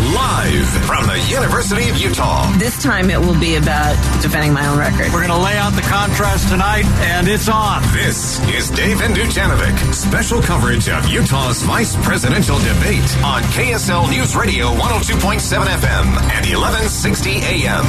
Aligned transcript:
Live 0.00 0.66
from 0.86 1.06
the 1.06 1.20
University 1.28 1.90
of 1.90 1.98
Utah. 1.98 2.50
This 2.56 2.82
time 2.82 3.10
it 3.10 3.20
will 3.20 3.38
be 3.38 3.56
about 3.56 3.94
defending 4.22 4.50
my 4.54 4.66
own 4.66 4.78
record. 4.78 5.12
We're 5.12 5.26
going 5.26 5.28
to 5.28 5.44
lay 5.44 5.58
out 5.58 5.74
the 5.74 5.82
contrast 5.82 6.48
tonight, 6.48 6.86
and 7.12 7.28
it's 7.28 7.50
on. 7.50 7.82
This 7.92 8.40
is 8.48 8.70
Dave 8.70 9.02
and 9.02 9.14
Dujanovic. 9.14 9.92
Special 9.92 10.40
coverage 10.40 10.88
of 10.88 11.06
Utah's 11.06 11.62
vice 11.64 11.94
presidential 12.02 12.58
debate 12.60 13.04
on 13.22 13.42
KSL 13.52 14.08
News 14.08 14.34
Radio 14.34 14.68
102.7 14.72 15.66
FM 15.66 16.06
and 16.32 16.46
1160 16.48 17.30
AM. 17.36 17.84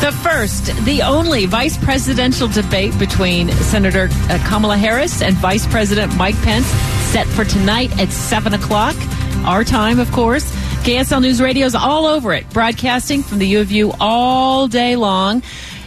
The 0.00 0.12
first, 0.22 0.74
the 0.86 1.02
only 1.02 1.44
vice 1.44 1.76
presidential 1.76 2.48
debate 2.48 2.98
between 2.98 3.50
Senator 3.50 4.08
uh, 4.30 4.38
Kamala 4.48 4.78
Harris 4.78 5.20
and 5.20 5.36
Vice 5.36 5.66
President 5.66 6.16
Mike 6.16 6.40
Pence 6.42 6.66
set 7.12 7.26
for 7.26 7.44
tonight 7.44 7.90
at 8.00 8.08
7 8.08 8.54
o'clock. 8.54 8.96
Our 9.44 9.62
time, 9.62 9.98
of 9.98 10.10
course. 10.10 10.50
KSL 10.88 11.20
News 11.20 11.42
Radio 11.42 11.66
is 11.66 11.74
all 11.74 12.06
over 12.06 12.32
it, 12.32 12.48
broadcasting 12.48 13.22
from 13.22 13.38
the 13.38 13.46
U 13.48 13.60
of 13.60 13.70
U 13.70 13.92
all 14.00 14.68
day 14.68 14.96
long. 14.96 15.42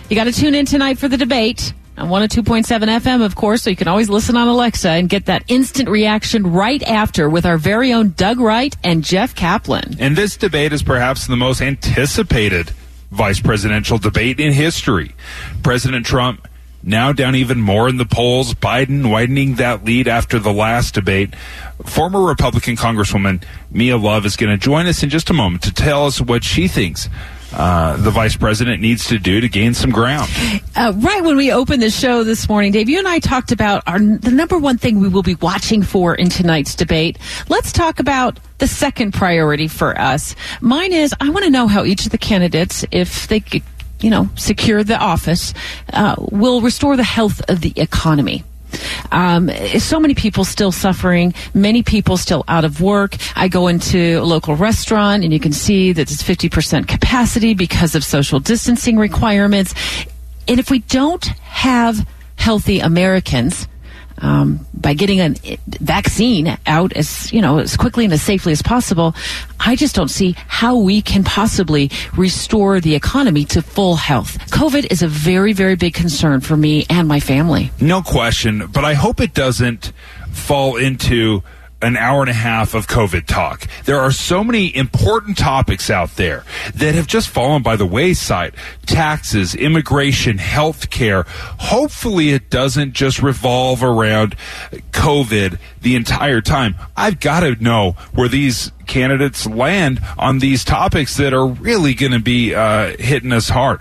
You 0.08 0.16
got 0.16 0.26
to 0.26 0.32
tune 0.32 0.54
in 0.54 0.68
tonight 0.68 1.00
for 1.00 1.08
the 1.08 1.18
debate 1.18 1.74
on 1.98 2.10
102.7 2.10 2.64
FM, 2.68 3.26
of 3.26 3.36
course, 3.36 3.64
so 3.64 3.72
you 3.72 3.76
can 3.76 3.88
always 3.88 4.10
listen 4.10 4.38
on 4.38 4.48
Alexa 4.48 4.92
and 4.92 5.10
get 5.10 5.26
that 5.26 5.44
instant 5.48 5.90
reaction 5.90 6.54
right 6.54 6.84
after 6.84 7.32
with 7.32 7.48
our 7.48 7.58
very 7.58 7.92
own 7.92 8.12
Doug 8.12 8.40
Wright 8.40 8.78
and 8.84 9.04
Jeff 9.04 9.34
Caplan. 9.34 9.98
And 10.00 10.16
this 10.16 10.38
debate 10.38 10.72
is 10.72 10.84
perhaps 10.84 11.26
the 11.26 11.36
most 11.36 11.64
anticipated 11.64 12.70
vice 13.10 13.42
presidential 13.42 13.98
debate 13.98 14.40
in 14.40 14.54
history. 14.54 15.16
President 15.64 16.06
Trump 16.06 16.48
now 16.84 17.12
down 17.12 17.36
even 17.36 17.60
more 17.62 17.88
in 17.88 17.98
the 17.98 18.06
polls. 18.06 18.54
Biden 18.54 19.12
widening 19.12 19.56
that 19.56 19.84
lead 19.84 20.08
after 20.08 20.40
the 20.40 20.54
last 20.54 20.94
debate. 20.94 21.36
Former 21.86 22.22
Republican 22.22 22.76
Congresswoman 22.76 23.44
Mia 23.72 23.98
Love 23.98 24.26
is 24.26 24.36
going 24.36 24.52
to 24.52 24.58
join 24.58 24.88
us 24.88 25.04
in 25.04 25.10
just 25.10 25.30
a 25.30 25.34
moment 25.34 25.64
to 25.64 25.74
tell 25.74 26.06
us 26.06 26.22
what 26.22 26.44
she 26.44 26.68
thinks 26.68 27.10
uh, 27.54 27.98
the 27.98 28.12
vice 28.12 28.36
president 28.36 28.82
needs 28.82 29.08
to 29.08 29.20
do 29.20 29.42
to 29.42 29.50
gain 29.50 29.74
some 29.74 29.92
ground. 29.92 30.30
Uh, 30.76 30.94
right 30.98 31.24
when 31.24 31.36
we 31.36 31.52
opened 31.52 31.82
the 31.82 31.90
show 31.90 32.24
this 32.24 32.48
morning, 32.48 32.72
Dave, 32.72 32.88
you 32.88 32.98
and 32.98 33.08
I 33.08 33.20
talked 33.20 33.52
about 33.52 33.84
our 33.88 34.00
the 34.00 34.32
number 34.32 34.58
one 34.58 34.78
thing 34.78 35.00
we 35.00 35.10
will 35.10 35.24
be 35.24 35.36
watching 35.36 35.84
for 35.84 36.16
in 36.16 36.30
tonight's 36.30 36.76
debate. 36.76 37.18
Let's 37.50 37.72
talk 37.72 38.00
about 38.00 38.40
the 38.60 38.68
second 38.68 39.14
priority 39.14 39.68
for 39.68 40.00
us. 40.00 40.36
Mine 40.62 40.94
is 40.94 41.14
I 41.20 41.30
want 41.30 41.44
to 41.46 41.52
know 41.52 41.68
how 41.68 41.84
each 41.84 42.06
of 42.06 42.12
the 42.12 42.18
candidates, 42.18 42.86
if 42.92 43.28
they 43.28 43.42
you 44.02 44.10
know, 44.10 44.30
secure 44.36 44.84
the 44.84 44.98
office, 44.98 45.54
uh, 45.94 46.16
will 46.18 46.62
restore 46.62 46.98
the 46.98 47.04
health 47.04 47.42
of 47.50 47.62
the 47.62 47.74
economy. 47.76 48.44
Um, 49.12 49.50
so 49.80 50.00
many 50.00 50.16
people 50.16 50.44
still 50.44 50.72
suffering, 50.72 51.34
many 51.54 51.84
people 51.84 52.18
still 52.18 52.44
out 52.48 52.64
of 52.64 52.82
work. 52.82 53.18
I 53.36 53.48
go 53.48 53.68
into 53.68 54.16
a 54.16 54.24
local 54.24 54.56
restaurant 54.56 55.24
and 55.24 55.34
you 55.34 55.40
can 55.40 55.54
see 55.54 55.92
that 55.94 56.12
it's 56.12 56.24
50% 56.24 56.88
capacity 56.88 57.54
because 57.54 57.96
of 57.96 58.04
social 58.04 58.40
distancing 58.40 58.98
requirements. 58.98 59.74
And 60.48 60.60
if 60.60 60.72
we 60.72 60.80
don't 60.80 61.26
have 61.26 62.08
healthy 62.38 62.80
Americans, 62.80 63.68
um, 64.22 64.66
by 64.74 64.94
getting 64.94 65.20
a 65.20 65.34
vaccine 65.68 66.58
out 66.68 66.94
as 66.94 67.32
you 67.34 67.42
know 67.42 67.60
as 67.60 67.76
quickly 67.78 68.06
and 68.06 68.14
as 68.14 68.22
safely 68.22 68.52
as 68.52 68.62
possible, 68.62 69.16
I 69.60 69.76
just 69.76 69.96
don't 69.96 70.10
see 70.10 70.36
how 70.48 70.78
we 70.78 71.02
can 71.02 71.24
possibly 71.24 71.92
restore 72.16 72.80
the 72.80 72.96
economy 72.96 73.46
to 73.46 73.62
full 73.62 73.96
health. 73.96 74.38
COVID 74.52 74.92
is 74.92 75.02
a 75.02 75.08
very 75.08 75.54
very 75.54 75.76
big 75.76 75.94
concern 75.94 76.42
for 76.42 76.56
me 76.56 76.86
and 76.90 77.08
my 77.08 77.20
family. 77.20 77.72
No 77.80 78.02
question, 78.02 78.68
but 78.68 78.86
I 78.86 78.94
hope 78.94 79.20
it 79.20 79.34
doesn't 79.34 79.92
fall 80.32 80.78
into 80.78 81.44
an 81.82 81.98
hour 81.98 82.22
and 82.22 82.30
a 82.30 82.34
half 82.34 82.74
of 82.74 82.88
COVID 82.88 83.26
talk. 83.26 83.68
There 83.86 84.00
are 84.00 84.12
so 84.12 84.44
many 84.44 84.76
important 84.76 85.38
topics 85.38 85.90
out 85.90 86.16
there 86.16 86.44
that 86.76 86.96
have 86.96 87.08
just 87.08 87.30
fallen 87.30 87.64
by 87.64 87.76
the 87.76 87.86
wayside. 87.86 88.56
Taxes, 88.86 89.56
immigration, 89.56 90.38
health 90.38 90.90
care. 90.90 91.24
Hopefully 91.60 92.30
it 92.30 92.50
doesn't 92.50 92.94
just 92.94 93.22
revolve 93.22 93.84
around 93.84 94.36
COVID 94.92 95.60
the 95.82 95.96
entire 95.96 96.42
time. 96.42 96.76
I've 96.96 97.20
got 97.20 97.42
to 97.42 97.56
know 97.64 97.94
where 98.14 98.28
these 98.28 98.72
candidates 98.88 99.48
land 99.48 100.02
on 100.18 100.40
these 100.40 100.64
topics 100.64 101.18
that 101.18 101.34
are 101.34 101.48
really 101.48 101.94
going 101.94 102.12
to 102.12 102.20
be 102.20 102.54
uh, 102.54 102.96
hitting 103.00 103.32
us 103.32 103.50
hard. 103.50 103.80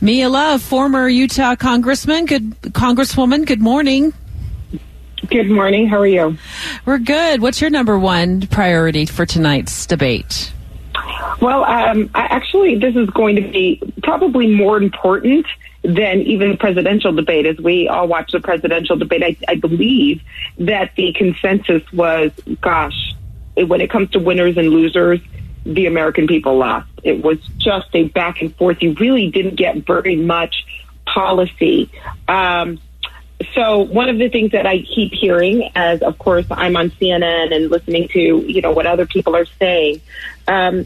Mia 0.00 0.28
Love, 0.28 0.62
former 0.62 1.08
Utah 1.08 1.56
congressman, 1.56 2.26
good 2.26 2.50
congresswoman, 2.72 3.44
good 3.44 3.60
morning. 3.60 4.12
Good 5.28 5.50
morning. 5.50 5.86
How 5.86 5.98
are 5.98 6.06
you? 6.06 6.36
We're 6.84 6.98
good. 6.98 7.40
What's 7.40 7.60
your 7.60 7.70
number 7.70 7.98
one 7.98 8.42
priority 8.42 9.06
for 9.06 9.24
tonight's 9.24 9.86
debate? 9.86 10.52
Well, 11.40 11.64
um, 11.64 12.10
actually, 12.14 12.76
this 12.76 12.96
is 12.96 13.08
going 13.10 13.36
to 13.36 13.42
be 13.42 13.80
probably 14.02 14.52
more 14.52 14.76
important 14.76 15.46
than 15.82 16.20
even 16.22 16.50
the 16.50 16.56
presidential 16.56 17.12
debate. 17.12 17.46
As 17.46 17.58
we 17.58 17.88
all 17.88 18.08
watch 18.08 18.32
the 18.32 18.40
presidential 18.40 18.96
debate, 18.96 19.22
I, 19.22 19.36
I 19.52 19.54
believe 19.56 20.22
that 20.58 20.94
the 20.96 21.12
consensus 21.12 21.82
was, 21.92 22.30
gosh, 22.60 23.14
when 23.56 23.80
it 23.80 23.90
comes 23.90 24.10
to 24.10 24.18
winners 24.18 24.56
and 24.56 24.70
losers, 24.70 25.20
the 25.64 25.86
American 25.86 26.26
people 26.26 26.58
lost. 26.58 26.88
It 27.02 27.22
was 27.22 27.38
just 27.58 27.88
a 27.94 28.04
back 28.04 28.42
and 28.42 28.54
forth. 28.56 28.82
You 28.82 28.94
really 28.94 29.30
didn't 29.30 29.56
get 29.56 29.86
very 29.86 30.16
much 30.16 30.66
policy. 31.06 31.90
Um, 32.28 32.80
so 33.54 33.80
one 33.80 34.08
of 34.08 34.18
the 34.18 34.28
things 34.28 34.52
that 34.52 34.66
I 34.66 34.82
keep 34.82 35.12
hearing, 35.12 35.70
as 35.74 36.02
of 36.02 36.18
course 36.18 36.46
I'm 36.50 36.76
on 36.76 36.90
CNN 36.90 37.54
and 37.54 37.70
listening 37.70 38.08
to 38.08 38.18
you 38.18 38.60
know 38.60 38.72
what 38.72 38.86
other 38.86 39.06
people 39.06 39.36
are 39.36 39.46
saying, 39.58 40.00
um, 40.48 40.84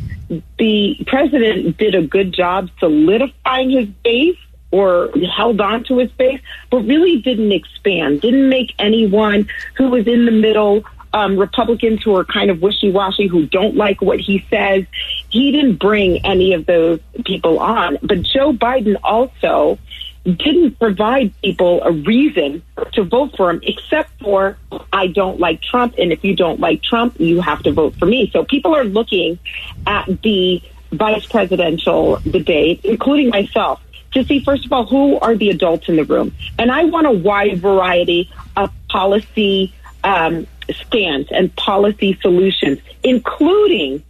the 0.59 0.99
president 1.07 1.77
did 1.77 1.95
a 1.95 2.03
good 2.03 2.33
job 2.33 2.71
solidifying 2.79 3.71
his 3.71 3.87
base 3.87 4.39
or 4.71 5.11
held 5.35 5.61
on 5.61 5.85
to 5.85 5.99
his 5.99 6.11
base, 6.13 6.41
but 6.71 6.79
really 6.79 7.19
didn't 7.19 7.53
expand, 7.53 8.21
didn't 8.21 8.49
make 8.49 8.75
anyone 8.79 9.49
who 9.75 9.89
was 9.89 10.07
in 10.07 10.27
the 10.27 10.33
middle. 10.33 10.85
Um, 11.13 11.39
Republicans 11.39 12.03
who 12.03 12.15
are 12.17 12.27
kind 12.27 12.51
of 12.51 12.61
wishy 12.61 12.91
washy, 12.91 13.27
who 13.27 13.47
don't 13.47 13.75
like 13.75 14.03
what 14.03 14.21
he 14.21 14.45
says. 14.51 14.85
He 15.31 15.51
didn't 15.51 15.77
bring 15.77 16.23
any 16.27 16.53
of 16.53 16.67
those 16.67 17.01
people 17.25 17.59
on. 17.59 17.97
But 18.03 18.23
Joe 18.23 18.53
Biden 18.53 18.97
also 19.03 19.79
didn't 20.27 20.79
provide 20.79 21.33
people 21.41 21.83
a 21.83 21.93
reason 21.93 22.63
to 22.93 23.05
vote 23.05 23.37
for 23.37 23.51
him 23.51 23.61
except 23.63 24.11
for 24.21 24.59
I 24.93 25.07
don't 25.07 25.39
like 25.39 25.63
Trump 25.63 25.95
and 25.99 26.13
if 26.13 26.25
you 26.25 26.35
don't 26.35 26.59
like 26.59 26.83
Trump 26.83 27.21
you 27.21 27.41
have 27.41 27.63
to 27.63 27.73
vote 27.73 27.95
for 27.97 28.07
me. 28.07 28.31
So 28.33 28.45
people 28.45 28.75
are 28.75 28.85
looking 28.85 29.39
at 29.87 30.07
the 30.23 30.61
vice 30.91 31.27
presidential 31.27 32.21
debate 32.29 32.81
including 32.85 33.29
myself 33.31 33.81
to 34.13 34.25
see 34.25 34.43
first 34.43 34.67
of 34.67 34.73
all 34.73 34.87
who 34.87 35.19
are 35.21 35.37
the 35.37 35.51
adults 35.51 35.89
in 35.89 35.97
the 35.97 36.05
room. 36.05 36.35
And 36.59 36.73
I 36.73 36.85
want 36.85 37.07
a 37.07 37.13
wide 37.13 37.61
variety 37.61 38.31
of 38.57 38.73
policy 38.89 39.73
um, 40.03 40.47
stands 40.73 41.29
and 41.31 41.55
policy 41.55 42.19
solutions 42.21 42.81
including 43.05 44.03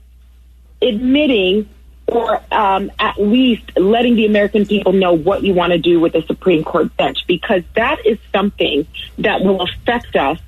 admitting 0.80 1.68
or 2.08 2.40
um, 2.52 2.90
at 2.98 3.20
least 3.20 3.76
letting 3.76 4.14
the 4.14 4.26
American 4.26 4.64
people 4.64 4.92
know 4.92 5.12
what 5.12 5.42
you 5.42 5.52
want 5.54 5.72
to 5.72 5.78
do 5.78 5.98
with 5.98 6.12
the 6.12 6.22
Supreme 6.22 6.62
Court 6.62 6.96
bench, 6.96 7.26
because 7.26 7.62
that 7.74 8.06
is 8.06 8.18
something 8.32 8.86
that 9.18 9.42
will 9.42 9.60
affect 9.60 10.14
us 10.14 10.38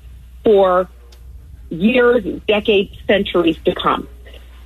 for 0.43 0.87
years, 1.69 2.23
decades, 2.47 2.95
centuries 3.05 3.57
to 3.65 3.75
come. 3.75 4.07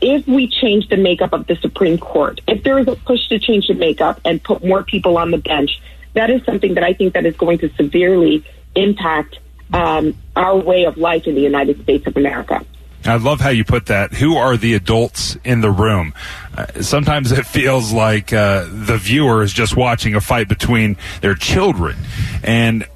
if 0.03 0.27
we 0.27 0.47
change 0.47 0.89
the 0.89 0.97
makeup 0.97 1.31
of 1.31 1.47
the 1.47 1.55
Supreme 1.55 1.97
Court, 1.97 2.41
if 2.45 2.63
there 2.63 2.77
is 2.77 2.87
a 2.87 2.95
push 2.95 3.27
to 3.29 3.39
change 3.39 3.67
the 3.67 3.73
makeup 3.73 4.19
and 4.25 4.43
put 4.43 4.63
more 4.63 4.83
people 4.83 5.17
on 5.17 5.31
the 5.31 5.37
bench, 5.37 5.81
that 6.13 6.29
is 6.29 6.43
something 6.43 6.73
that 6.73 6.83
I 6.83 6.93
think 6.93 7.13
that 7.13 7.25
is 7.25 7.35
going 7.37 7.59
to 7.59 7.73
severely 7.75 8.43
impact 8.75 9.39
um, 9.71 10.15
our 10.35 10.57
way 10.57 10.83
of 10.83 10.97
life 10.97 11.25
in 11.25 11.35
the 11.35 11.41
United 11.41 11.81
States 11.83 12.05
of 12.05 12.17
America. 12.17 12.65
I 13.05 13.15
love 13.15 13.39
how 13.41 13.49
you 13.49 13.63
put 13.65 13.87
that. 13.87 14.13
Who 14.13 14.37
are 14.37 14.55
the 14.57 14.75
adults 14.75 15.37
in 15.43 15.61
the 15.61 15.71
room? 15.71 16.13
Uh, 16.55 16.81
sometimes 16.81 17.31
it 17.31 17.45
feels 17.45 17.91
like 17.91 18.31
uh, 18.31 18.65
the 18.69 18.97
viewer 18.97 19.41
is 19.41 19.53
just 19.53 19.75
watching 19.75 20.15
a 20.15 20.21
fight 20.21 20.47
between 20.47 20.97
their 21.21 21.35
children. 21.35 21.97
And 22.43 22.87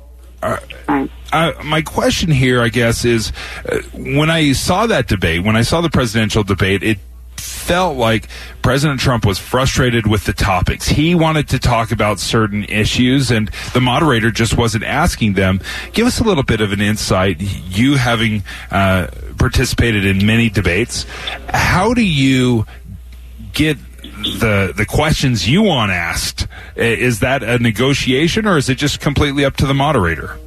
uh, 0.42 1.54
my 1.64 1.82
question 1.82 2.32
here, 2.32 2.62
I 2.62 2.70
guess, 2.70 3.06
is 3.06 3.32
uh, 3.68 3.80
when 3.94 4.30
I 4.30 4.54
saw 4.54 4.88
that 4.88 5.08
debate, 5.08 5.44
when 5.44 5.56
I 5.56 5.64
saw 5.64 5.82
the 5.82 5.90
presidential 5.90 6.44
debate, 6.44 6.84
it 6.84 7.00
felt 7.38 7.98
like 7.98 8.28
President 8.62 9.00
Trump 9.00 9.26
was 9.26 9.38
frustrated 9.38 10.08
with 10.08 10.24
the 10.26 10.34
topics. 10.34 10.88
He 10.88 11.16
wanted 11.16 11.50
to 11.50 11.60
talk 11.60 11.92
about 11.92 12.20
certain 12.20 12.64
issues, 12.66 13.30
and 13.30 13.50
the 13.74 13.82
moderator 13.82 14.32
just 14.32 14.56
wasn't 14.56 14.86
asking 14.86 15.34
them. 15.34 15.60
Give 15.92 16.08
us 16.08 16.20
a 16.20 16.24
little 16.24 16.44
bit 16.44 16.62
of 16.62 16.72
an 16.72 16.82
insight. 16.82 17.42
You 17.42 17.96
having 17.96 18.44
uh, 18.72 19.08
participated 19.38 20.06
in 20.06 20.26
many 20.26 20.50
debates, 20.50 21.06
how 21.50 21.94
do 21.94 22.04
you 22.04 22.66
get 23.58 23.78
the 24.40 24.72
the 24.76 24.86
questions 24.86 25.50
you 25.50 25.64
want 25.64 25.92
asked? 25.92 26.48
Is 26.76 27.20
that 27.20 27.44
a 27.44 27.60
negotiation, 27.60 28.46
or 28.46 28.58
is 28.58 28.70
it 28.70 28.76
just 28.76 29.02
completely 29.02 29.44
up 29.44 29.58
to 29.58 29.66
the 29.66 29.74
moderator? 29.74 30.38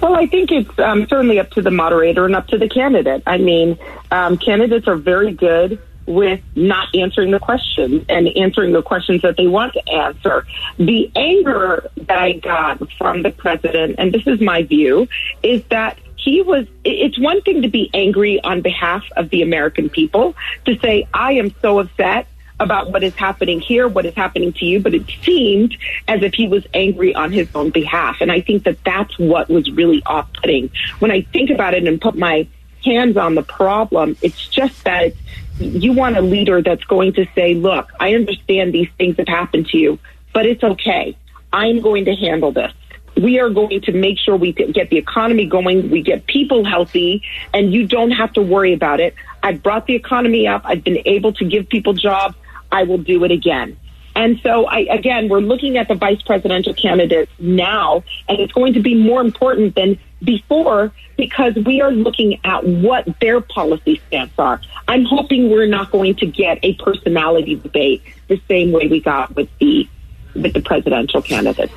Well, 0.00 0.14
I 0.14 0.26
think 0.26 0.52
it's 0.52 0.78
um, 0.78 1.06
certainly 1.08 1.40
up 1.40 1.50
to 1.50 1.62
the 1.62 1.70
moderator 1.70 2.24
and 2.24 2.36
up 2.36 2.46
to 2.48 2.58
the 2.58 2.68
candidate. 2.68 3.22
I 3.26 3.38
mean, 3.38 3.78
um, 4.10 4.38
candidates 4.38 4.86
are 4.86 4.96
very 4.96 5.32
good 5.32 5.82
with 6.06 6.40
not 6.54 6.94
answering 6.94 7.32
the 7.32 7.40
questions 7.40 8.04
and 8.08 8.28
answering 8.36 8.72
the 8.72 8.82
questions 8.82 9.22
that 9.22 9.36
they 9.36 9.48
want 9.48 9.72
to 9.72 9.88
answer. 9.88 10.46
The 10.76 11.10
anger 11.16 11.90
that 11.96 12.18
I 12.18 12.34
got 12.34 12.92
from 12.92 13.22
the 13.22 13.30
president, 13.30 13.96
and 13.98 14.12
this 14.12 14.26
is 14.26 14.40
my 14.40 14.62
view, 14.62 15.08
is 15.42 15.64
that 15.70 15.98
he 16.26 16.42
was, 16.42 16.66
it's 16.82 17.16
one 17.20 17.40
thing 17.42 17.62
to 17.62 17.68
be 17.68 17.88
angry 17.94 18.42
on 18.42 18.60
behalf 18.60 19.04
of 19.16 19.30
the 19.30 19.42
American 19.42 19.88
people, 19.88 20.34
to 20.64 20.76
say, 20.80 21.06
I 21.14 21.34
am 21.34 21.54
so 21.62 21.78
upset 21.78 22.26
about 22.58 22.90
what 22.90 23.04
is 23.04 23.14
happening 23.14 23.60
here, 23.60 23.86
what 23.86 24.04
is 24.04 24.14
happening 24.16 24.52
to 24.54 24.64
you, 24.64 24.80
but 24.80 24.92
it 24.92 25.04
seemed 25.22 25.76
as 26.08 26.24
if 26.24 26.34
he 26.34 26.48
was 26.48 26.66
angry 26.74 27.14
on 27.14 27.30
his 27.30 27.48
own 27.54 27.70
behalf. 27.70 28.16
And 28.20 28.32
I 28.32 28.40
think 28.40 28.64
that 28.64 28.82
that's 28.84 29.16
what 29.20 29.48
was 29.48 29.70
really 29.70 30.02
off 30.04 30.28
putting. 30.32 30.72
When 30.98 31.12
I 31.12 31.20
think 31.20 31.50
about 31.50 31.74
it 31.74 31.86
and 31.86 32.00
put 32.00 32.16
my 32.16 32.48
hands 32.84 33.16
on 33.16 33.36
the 33.36 33.44
problem, 33.44 34.16
it's 34.20 34.48
just 34.48 34.82
that 34.82 35.12
you 35.60 35.92
want 35.92 36.16
a 36.16 36.22
leader 36.22 36.60
that's 36.60 36.84
going 36.86 37.12
to 37.12 37.26
say, 37.36 37.54
look, 37.54 37.92
I 38.00 38.14
understand 38.14 38.74
these 38.74 38.90
things 38.98 39.16
have 39.18 39.28
happened 39.28 39.68
to 39.68 39.78
you, 39.78 40.00
but 40.32 40.44
it's 40.44 40.64
okay. 40.64 41.16
I'm 41.52 41.80
going 41.80 42.06
to 42.06 42.16
handle 42.16 42.50
this 42.50 42.72
we 43.16 43.40
are 43.40 43.48
going 43.48 43.80
to 43.80 43.92
make 43.92 44.18
sure 44.18 44.36
we 44.36 44.52
get 44.52 44.90
the 44.90 44.98
economy 44.98 45.46
going, 45.46 45.90
we 45.90 46.02
get 46.02 46.26
people 46.26 46.64
healthy, 46.64 47.22
and 47.54 47.72
you 47.72 47.86
don't 47.86 48.10
have 48.10 48.32
to 48.34 48.42
worry 48.42 48.74
about 48.74 49.00
it. 49.00 49.14
I've 49.42 49.62
brought 49.62 49.86
the 49.86 49.94
economy 49.94 50.46
up. 50.46 50.62
I've 50.64 50.84
been 50.84 51.00
able 51.06 51.32
to 51.34 51.44
give 51.44 51.68
people 51.68 51.94
jobs. 51.94 52.36
I 52.70 52.82
will 52.82 52.98
do 52.98 53.24
it 53.24 53.30
again. 53.30 53.78
And 54.14 54.40
so, 54.42 54.66
I, 54.66 54.80
again, 54.90 55.28
we're 55.28 55.40
looking 55.40 55.76
at 55.76 55.88
the 55.88 55.94
vice 55.94 56.22
presidential 56.22 56.74
candidates 56.74 57.30
now, 57.38 58.02
and 58.28 58.38
it's 58.38 58.52
going 58.52 58.74
to 58.74 58.80
be 58.80 58.94
more 58.94 59.20
important 59.20 59.74
than 59.74 59.98
before 60.22 60.90
because 61.16 61.54
we 61.54 61.82
are 61.82 61.92
looking 61.92 62.40
at 62.44 62.66
what 62.66 63.20
their 63.20 63.40
policy 63.40 64.00
stance 64.06 64.32
are. 64.38 64.60
I'm 64.88 65.04
hoping 65.04 65.50
we're 65.50 65.66
not 65.66 65.90
going 65.90 66.16
to 66.16 66.26
get 66.26 66.58
a 66.62 66.74
personality 66.74 67.56
debate 67.56 68.02
the 68.28 68.40
same 68.48 68.72
way 68.72 68.88
we 68.88 69.00
got 69.00 69.34
with 69.34 69.48
the 69.58 69.88
with 70.34 70.52
the 70.52 70.60
presidential 70.60 71.22
candidates 71.22 71.72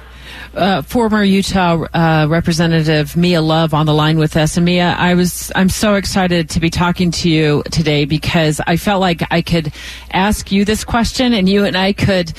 uh, 0.53 0.81
former 0.81 1.24
Utah 1.24 1.86
uh, 1.94 2.27
Representative 2.30 3.15
Mia 3.15 3.41
Love 3.41 3.74
on 3.74 3.86
the 3.86 3.94
line 3.94 4.18
with 4.18 4.36
us. 4.38 4.57
And 4.57 4.65
Mia, 4.65 4.95
I 4.97 5.13
was 5.13 5.51
I'm 5.56 5.69
so 5.69 5.95
excited 5.95 6.50
to 6.51 6.59
be 6.59 6.69
talking 6.69 7.12
to 7.12 7.30
you 7.30 7.63
today 7.71 8.06
because 8.06 8.62
I 8.65 8.77
felt 8.77 9.01
like 9.01 9.24
I 9.31 9.41
could 9.41 9.74
ask 10.12 10.51
you 10.51 10.65
this 10.65 10.83
question 10.83 11.33
and 11.33 11.47
you 11.47 11.65
and 11.65 11.77
I 11.77 11.94
could. 11.94 12.33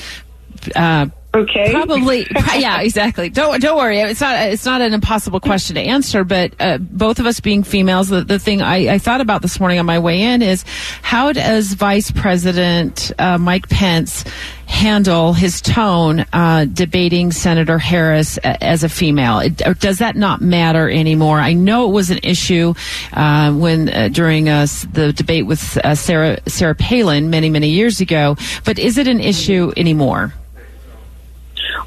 Uh, 0.75 1.07
Okay. 1.33 1.71
Probably. 1.71 2.27
yeah, 2.57 2.81
exactly. 2.81 3.29
Don't 3.29 3.61
don't 3.61 3.77
worry. 3.77 3.99
It's 3.99 4.19
not 4.19 4.35
it's 4.51 4.65
not 4.65 4.81
an 4.81 4.93
impossible 4.93 5.39
question 5.39 5.75
to 5.75 5.81
answer. 5.81 6.25
But 6.25 6.53
uh, 6.59 6.77
both 6.77 7.19
of 7.19 7.25
us 7.25 7.39
being 7.39 7.63
females, 7.63 8.09
the, 8.09 8.21
the 8.21 8.37
thing 8.37 8.61
I, 8.61 8.95
I, 8.95 8.97
thought 8.97 9.21
about 9.21 9.41
this 9.41 9.57
morning 9.57 9.79
on 9.79 9.85
my 9.85 9.99
way 9.99 10.21
in 10.21 10.41
is 10.41 10.65
how 11.01 11.31
does 11.31 11.71
Vice 11.73 12.11
President 12.11 13.13
uh, 13.17 13.37
Mike 13.37 13.69
Pence 13.69 14.25
handle 14.65 15.31
his 15.31 15.61
tone 15.61 16.25
uh, 16.33 16.65
debating 16.65 17.31
Senator 17.31 17.77
Harris 17.77 18.37
as 18.39 18.83
a 18.83 18.89
female? 18.89 19.39
It, 19.39 19.55
does 19.79 19.99
that 19.99 20.17
not 20.17 20.41
matter 20.41 20.89
anymore? 20.89 21.39
I 21.39 21.53
know 21.53 21.87
it 21.89 21.93
was 21.93 22.09
an 22.09 22.19
issue 22.23 22.73
uh, 23.13 23.53
when 23.53 23.87
uh, 23.87 24.09
during 24.09 24.49
uh, 24.49 24.67
the 24.91 25.13
debate 25.13 25.45
with 25.45 25.59
Sarah 25.97 26.39
Sarah 26.47 26.75
Palin 26.75 27.29
many 27.29 27.49
many 27.49 27.69
years 27.69 28.01
ago. 28.01 28.35
But 28.65 28.79
is 28.79 28.97
it 28.97 29.07
an 29.07 29.21
issue 29.21 29.71
anymore? 29.77 30.33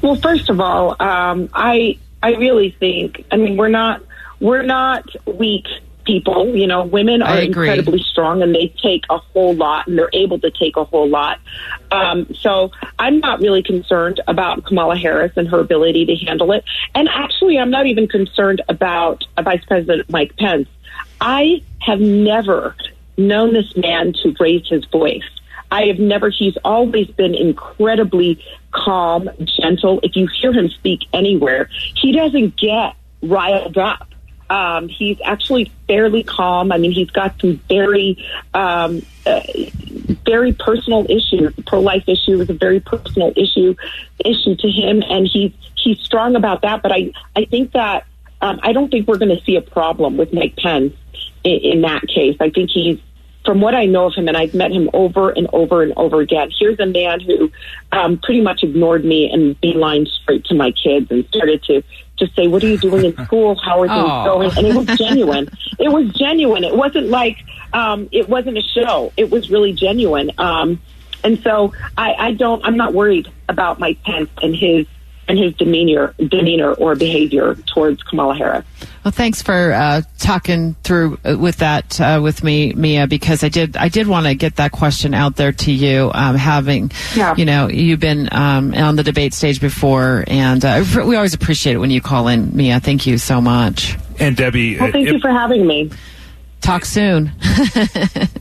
Well, 0.05 0.17
first 0.17 0.51
of 0.51 0.61
all, 0.61 0.95
um, 1.01 1.49
I 1.51 1.97
I 2.21 2.35
really 2.35 2.75
think 2.79 3.25
I 3.31 3.37
mean 3.37 3.57
we're 3.57 3.69
not 3.69 4.03
we're 4.39 4.61
not 4.61 5.09
weak 5.25 5.65
people. 6.05 6.55
You 6.55 6.67
know, 6.67 6.85
women 6.85 7.23
are 7.23 7.39
incredibly 7.39 8.03
strong 8.03 8.43
and 8.43 8.53
they 8.53 8.67
take 8.83 9.05
a 9.09 9.17
whole 9.17 9.55
lot 9.55 9.87
and 9.87 9.97
they're 9.97 10.11
able 10.13 10.37
to 10.41 10.51
take 10.51 10.77
a 10.77 10.83
whole 10.83 11.09
lot. 11.09 11.39
Um, 11.91 12.31
so 12.35 12.69
I'm 12.99 13.19
not 13.19 13.39
really 13.39 13.63
concerned 13.63 14.21
about 14.27 14.63
Kamala 14.65 14.95
Harris 14.95 15.31
and 15.37 15.47
her 15.47 15.59
ability 15.59 16.05
to 16.05 16.15
handle 16.17 16.51
it. 16.51 16.63
And 16.93 17.09
actually, 17.09 17.57
I'm 17.57 17.71
not 17.71 17.87
even 17.87 18.07
concerned 18.07 18.61
about 18.69 19.23
Vice 19.41 19.65
President 19.65 20.07
Mike 20.11 20.37
Pence. 20.37 20.69
I 21.19 21.63
have 21.79 21.99
never 21.99 22.75
known 23.17 23.53
this 23.53 23.75
man 23.75 24.13
to 24.21 24.35
raise 24.39 24.67
his 24.67 24.85
voice. 24.85 25.23
I 25.71 25.87
have 25.87 25.99
never, 25.99 26.29
he's 26.29 26.57
always 26.63 27.07
been 27.07 27.33
incredibly 27.33 28.43
calm, 28.75 29.29
gentle. 29.45 29.99
If 30.03 30.15
you 30.15 30.27
hear 30.27 30.51
him 30.51 30.69
speak 30.69 31.01
anywhere, 31.13 31.69
he 31.95 32.11
doesn't 32.11 32.57
get 32.57 32.95
riled 33.21 33.77
up. 33.77 34.07
Um, 34.49 34.89
he's 34.89 35.17
actually 35.23 35.71
fairly 35.87 36.23
calm. 36.23 36.71
I 36.71 36.77
mean, 36.77 36.91
he's 36.91 37.09
got 37.09 37.39
some 37.41 37.59
very, 37.67 38.23
um, 38.53 39.01
uh, 39.25 39.41
very 40.23 40.53
personal 40.53 41.05
issues. 41.09 41.53
Pro-life 41.65 42.03
issue 42.07 42.39
is 42.41 42.49
a 42.49 42.53
very 42.53 42.79
personal 42.79 43.33
issue 43.35 43.75
issue 44.23 44.55
to 44.55 44.69
him, 44.69 45.01
and 45.09 45.27
he's 45.27 45.51
he's 45.75 45.99
strong 45.99 46.35
about 46.35 46.61
that. 46.61 46.83
But 46.83 46.91
I 46.91 47.11
I 47.35 47.45
think 47.45 47.71
that 47.71 48.05
um, 48.41 48.59
I 48.61 48.71
don't 48.71 48.91
think 48.91 49.07
we're 49.07 49.17
going 49.17 49.35
to 49.35 49.43
see 49.45 49.55
a 49.55 49.61
problem 49.61 50.17
with 50.17 50.31
Mike 50.31 50.57
Pence 50.57 50.93
in, 51.43 51.59
in 51.61 51.81
that 51.81 52.03
case. 52.07 52.37
I 52.39 52.51
think 52.51 52.69
he's 52.69 52.99
from 53.45 53.61
what 53.61 53.75
I 53.75 53.85
know 53.85 54.07
of 54.07 54.15
him, 54.15 54.27
and 54.27 54.35
I've 54.35 54.53
met 54.53 54.71
him 54.71 54.89
over 54.93 55.29
and 55.29 55.47
over 55.53 55.83
and 55.83 55.93
over 55.95 56.21
again, 56.21 56.51
here's 56.57 56.79
a 56.79 56.85
man 56.85 57.19
who 57.19 57.51
um, 57.91 58.17
pretty 58.17 58.41
much 58.41 58.63
ignored 58.63 59.05
me 59.05 59.29
and 59.29 59.59
beeline 59.61 60.07
straight 60.07 60.45
to 60.45 60.55
my 60.55 60.71
kids 60.71 61.11
and 61.11 61.25
started 61.27 61.63
to 61.63 61.83
just 62.17 62.35
say, 62.35 62.47
"What 62.47 62.63
are 62.63 62.67
you 62.67 62.77
doing 62.77 63.05
in 63.05 63.15
school? 63.25 63.55
How 63.55 63.81
are 63.81 63.87
things 63.87 64.01
oh. 64.03 64.25
going?" 64.25 64.51
And 64.57 64.67
it 64.67 64.75
was 64.75 64.97
genuine. 64.97 65.49
it 65.79 65.89
was 65.89 66.11
genuine. 66.13 66.63
It 66.63 66.75
wasn't 66.75 67.09
like 67.09 67.37
um, 67.73 68.09
it 68.11 68.27
wasn't 68.27 68.57
a 68.57 68.63
show. 68.63 69.13
It 69.15 69.29
was 69.29 69.51
really 69.51 69.73
genuine. 69.73 70.31
Um, 70.37 70.81
and 71.23 71.41
so 71.41 71.73
I, 71.97 72.13
I 72.13 72.31
don't. 72.33 72.65
I'm 72.65 72.77
not 72.77 72.93
worried 72.93 73.31
about 73.47 73.79
Mike 73.79 74.01
Pence 74.03 74.29
and 74.41 74.55
his 74.55 74.87
and 75.27 75.37
his 75.37 75.53
demeanor, 75.55 76.13
demeanor 76.19 76.73
or 76.73 76.95
behavior 76.95 77.55
towards 77.67 78.03
Kamala 78.03 78.35
Harris. 78.35 78.65
Well, 79.05 79.11
thanks 79.11 79.43
for 79.43 79.71
uh, 79.71 80.01
talking 80.17 80.73
through 80.81 81.19
uh, 81.23 81.37
with 81.37 81.57
that 81.57 82.01
uh, 82.01 82.21
with 82.23 82.43
me, 82.43 82.73
Mia, 82.73 83.05
because 83.05 83.43
I 83.43 83.49
did 83.49 83.77
I 83.77 83.87
did 83.87 84.07
want 84.07 84.25
to 84.25 84.33
get 84.33 84.55
that 84.55 84.71
question 84.71 85.13
out 85.13 85.35
there 85.35 85.51
to 85.51 85.71
you. 85.71 86.09
Um, 86.11 86.35
having, 86.35 86.91
yeah. 87.15 87.35
you 87.37 87.45
know, 87.45 87.69
you've 87.69 87.99
been 87.99 88.29
um, 88.31 88.73
on 88.73 88.95
the 88.95 89.03
debate 89.03 89.35
stage 89.35 89.61
before, 89.61 90.23
and 90.25 90.65
uh, 90.65 90.83
we 91.05 91.15
always 91.15 91.35
appreciate 91.35 91.75
it 91.75 91.77
when 91.77 91.91
you 91.91 92.01
call 92.01 92.27
in, 92.27 92.55
Mia. 92.57 92.79
Thank 92.79 93.05
you 93.05 93.19
so 93.19 93.39
much. 93.39 93.95
And 94.17 94.35
Debbie, 94.35 94.79
well, 94.79 94.91
thank 94.91 95.07
you 95.07 95.19
for 95.19 95.29
having 95.29 95.67
me. 95.67 95.91
Talk 96.65 96.83
soon. 96.83 97.31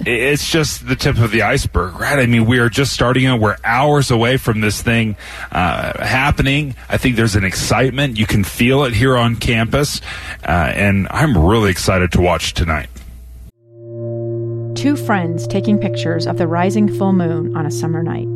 it's 0.06 0.50
just 0.50 0.88
the 0.88 0.96
tip 0.96 1.18
of 1.18 1.30
the 1.30 1.42
iceberg, 1.42 2.00
right? 2.00 2.18
I 2.18 2.24
mean, 2.24 2.46
we 2.46 2.58
are 2.58 2.70
just 2.70 2.94
starting 2.94 3.26
out. 3.26 3.38
We're 3.38 3.58
hours 3.62 4.10
away 4.10 4.38
from 4.38 4.62
this 4.62 4.80
thing 4.80 5.16
uh, 5.52 6.02
happening. 6.02 6.74
I 6.88 6.96
think 6.96 7.16
there's 7.16 7.36
an 7.36 7.44
excitement. 7.44 8.18
You 8.18 8.24
can 8.24 8.42
feel 8.42 8.84
it 8.84 8.94
here 8.94 9.14
on 9.14 9.36
campus. 9.36 10.00
Uh, 10.42 10.72
and 10.74 11.06
I'm 11.10 11.36
really 11.36 11.70
excited 11.70 12.12
to 12.12 12.22
watch 12.22 12.54
tonight. 12.54 12.88
Two 14.74 14.96
friends 14.96 15.46
taking 15.46 15.78
pictures 15.78 16.26
of 16.26 16.38
the 16.38 16.46
rising 16.46 16.88
full 16.96 17.12
moon 17.12 17.54
on 17.54 17.66
a 17.66 17.70
summer 17.70 18.02
night. 18.02 18.32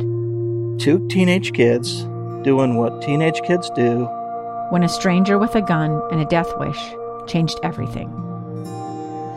Two 0.79 1.07
teenage 1.07 1.51
kids 1.53 2.03
doing 2.43 2.77
what 2.77 3.01
teenage 3.01 3.41
kids 3.41 3.71
do. 3.71 4.05
When 4.69 4.83
a 4.83 4.89
stranger 4.89 5.39
with 5.39 5.55
a 5.55 5.63
gun 5.63 5.99
and 6.11 6.21
a 6.21 6.25
death 6.25 6.53
wish 6.59 6.79
changed 7.25 7.57
everything 7.63 8.28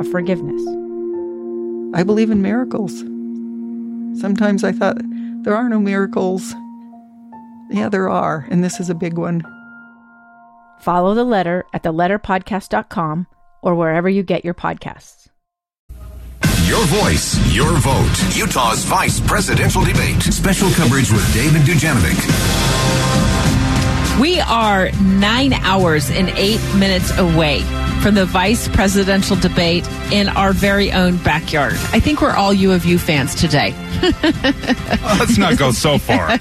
of 0.00 0.08
forgiveness. 0.08 0.62
I 1.94 2.02
believe 2.02 2.30
in 2.30 2.42
miracles. 2.42 2.98
Sometimes 4.20 4.64
I 4.64 4.72
thought 4.72 4.96
there 5.44 5.56
are 5.56 5.68
no 5.68 5.78
miracles. 5.78 6.54
Yeah, 7.70 7.88
there 7.88 8.08
are, 8.08 8.46
and 8.50 8.64
this 8.64 8.80
is 8.80 8.90
a 8.90 8.94
big 8.94 9.16
one. 9.16 9.44
Follow 10.80 11.14
the 11.14 11.24
letter 11.24 11.64
at 11.72 11.82
theletterpodcast.com 11.82 13.26
or 13.62 13.74
wherever 13.74 14.08
you 14.08 14.22
get 14.22 14.44
your 14.44 14.54
podcasts. 14.54 15.28
Your 16.66 16.84
voice, 16.86 17.36
your 17.54 17.72
vote. 17.78 18.36
Utah's 18.36 18.84
vice 18.84 19.20
presidential 19.20 19.84
debate. 19.84 20.22
Special 20.22 20.70
coverage 20.70 21.10
with 21.12 21.32
Dave 21.32 21.54
and 21.54 21.64
Dujanovic. 21.64 22.18
We 24.20 24.40
are 24.40 24.90
nine 25.02 25.52
hours 25.52 26.10
and 26.10 26.30
eight 26.30 26.60
minutes 26.74 27.16
away 27.18 27.62
from 28.04 28.16
the 28.16 28.26
vice 28.26 28.68
presidential 28.68 29.34
debate 29.34 29.88
in 30.12 30.28
our 30.28 30.52
very 30.52 30.92
own 30.92 31.16
backyard. 31.24 31.72
I 31.90 32.00
think 32.00 32.20
we're 32.20 32.32
all 32.32 32.52
U 32.52 32.72
of 32.72 32.84
U 32.84 32.98
fans 32.98 33.34
today. 33.34 33.74
Let's 34.02 35.38
not 35.38 35.56
go 35.56 35.72
so 35.72 35.96
far. 35.96 36.28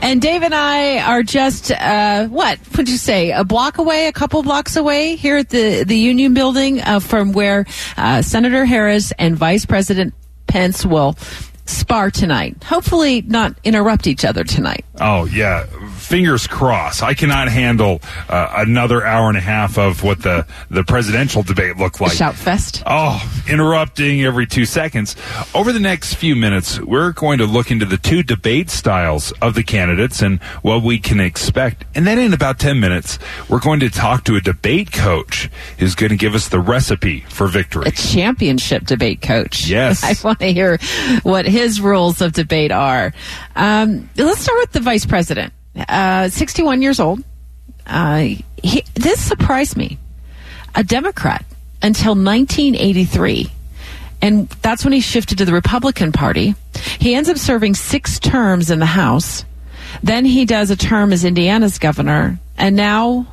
and 0.00 0.22
Dave 0.22 0.44
and 0.44 0.54
I 0.54 1.00
are 1.00 1.24
just 1.24 1.72
uh, 1.72 2.28
what 2.28 2.60
would 2.76 2.88
you 2.88 2.98
say? 2.98 3.32
A 3.32 3.42
block 3.42 3.78
away, 3.78 4.06
a 4.06 4.12
couple 4.12 4.44
blocks 4.44 4.76
away 4.76 5.16
here 5.16 5.38
at 5.38 5.48
the 5.48 5.82
the 5.82 5.96
Union 5.96 6.34
Building 6.34 6.80
uh, 6.82 7.00
from 7.00 7.32
where 7.32 7.66
uh, 7.96 8.22
Senator 8.22 8.64
Harris 8.64 9.12
and 9.18 9.36
Vice 9.36 9.66
President 9.66 10.14
Pence 10.46 10.86
will 10.86 11.16
spar 11.66 12.10
tonight. 12.10 12.62
Hopefully, 12.64 13.22
not 13.22 13.54
interrupt 13.64 14.06
each 14.06 14.24
other 14.24 14.44
tonight. 14.44 14.84
Oh 15.00 15.24
yeah, 15.24 15.64
fingers 15.96 16.46
crossed. 16.46 17.02
I 17.02 17.14
cannot 17.14 17.48
handle 17.48 18.00
uh, 18.28 18.52
another 18.56 19.04
hour 19.04 19.28
and 19.28 19.36
a 19.36 19.40
half 19.40 19.78
of 19.78 20.02
what 20.02 20.22
the 20.22 20.46
the 20.70 20.84
presidential 20.84 21.42
debate 21.42 21.76
looked 21.76 22.00
like. 22.00 22.12
Shout 22.12 22.34
fest. 22.34 22.82
Oh, 22.86 23.20
interrupting 23.48 24.22
every 24.22 24.46
two 24.46 24.66
seconds. 24.66 25.16
Over 25.54 25.72
the 25.72 25.80
next 25.80 26.14
few 26.14 26.36
minutes, 26.36 26.78
we're 26.80 27.12
going 27.12 27.38
to 27.38 27.46
look 27.46 27.70
into 27.70 27.86
the 27.86 27.96
two 27.96 28.22
debate 28.22 28.70
styles 28.70 29.32
of 29.42 29.54
the 29.54 29.64
candidates 29.64 30.22
and 30.22 30.40
what 30.62 30.82
we 30.82 30.98
can 30.98 31.20
expect. 31.20 31.84
And 31.94 32.06
then 32.06 32.18
in 32.18 32.32
about 32.32 32.58
ten 32.58 32.78
minutes, 32.78 33.18
we're 33.48 33.60
going 33.60 33.80
to 33.80 33.90
talk 33.90 34.24
to 34.24 34.36
a 34.36 34.40
debate 34.40 34.92
coach 34.92 35.50
who's 35.78 35.94
going 35.94 36.10
to 36.10 36.16
give 36.16 36.34
us 36.34 36.48
the 36.48 36.60
recipe 36.60 37.20
for 37.20 37.48
victory. 37.48 37.86
A 37.86 37.90
championship 37.90 38.84
debate 38.84 39.22
coach. 39.22 39.66
Yes, 39.66 40.04
I 40.04 40.14
want 40.26 40.38
to 40.40 40.52
hear 40.52 40.78
what 41.22 41.46
his 41.54 41.80
rules 41.80 42.20
of 42.20 42.32
debate 42.32 42.72
are. 42.72 43.14
Um, 43.54 44.10
let's 44.16 44.40
start 44.40 44.58
with 44.58 44.72
the 44.72 44.80
vice 44.80 45.06
president. 45.06 45.52
Uh, 45.88 46.28
61 46.28 46.82
years 46.82 46.98
old. 46.98 47.22
Uh, 47.86 48.34
he, 48.60 48.84
this 48.94 49.20
surprised 49.20 49.76
me. 49.76 49.98
A 50.74 50.82
Democrat 50.82 51.44
until 51.80 52.16
1983. 52.16 53.52
And 54.20 54.48
that's 54.62 54.84
when 54.84 54.92
he 54.92 55.00
shifted 55.00 55.38
to 55.38 55.44
the 55.44 55.52
Republican 55.52 56.10
Party. 56.10 56.56
He 56.98 57.14
ends 57.14 57.28
up 57.28 57.38
serving 57.38 57.74
six 57.74 58.18
terms 58.18 58.70
in 58.70 58.80
the 58.80 58.86
House. 58.86 59.44
Then 60.02 60.24
he 60.24 60.44
does 60.46 60.72
a 60.72 60.76
term 60.76 61.12
as 61.12 61.24
Indiana's 61.24 61.78
governor. 61.78 62.40
And 62.58 62.74
now 62.74 63.28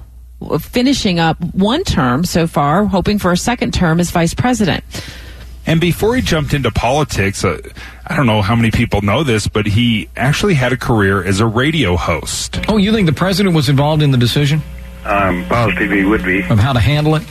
finishing 0.60 1.20
up 1.20 1.42
one 1.56 1.84
term 1.84 2.24
so 2.24 2.46
far, 2.46 2.86
hoping 2.86 3.18
for 3.18 3.32
a 3.32 3.38
second 3.38 3.74
term 3.74 4.00
as 4.00 4.12
vice 4.12 4.36
president. 4.36 4.84
And 5.66 5.80
before 5.80 6.16
he 6.16 6.22
jumped 6.22 6.54
into 6.54 6.72
politics, 6.72 7.44
uh, 7.44 7.62
I 8.06 8.16
don't 8.16 8.26
know 8.26 8.42
how 8.42 8.56
many 8.56 8.72
people 8.72 9.02
know 9.02 9.24
this, 9.24 9.48
but 9.48 9.66
he 9.66 10.10
actually 10.18 10.56
had 10.56 10.74
a 10.74 10.78
career 10.78 11.24
as 11.24 11.40
a 11.40 11.46
radio 11.46 11.96
host. 11.96 12.60
Oh, 12.68 12.78
you 12.78 12.92
think 12.92 13.06
the 13.06 13.14
president 13.14 13.56
was 13.56 13.70
involved 13.70 14.02
in 14.02 14.12
the 14.12 14.18
decision? 14.18 14.62
I'm 15.06 15.46
positive 15.46 15.92
he 15.92 16.04
would 16.04 16.24
be. 16.24 16.40
Of 16.40 16.60
how 16.60 16.74
to 16.74 16.80
handle 16.80 17.16
it? 17.16 17.24